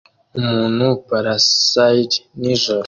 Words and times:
Umuntu 0.39 0.87
parasail 1.07 2.11
nijoro 2.39 2.79